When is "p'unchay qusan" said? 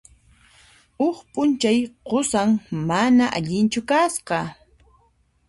1.31-2.49